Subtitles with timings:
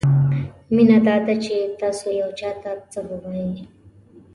[0.75, 3.53] مینه دا نه ده چې تاسو یو چاته څه ووایئ.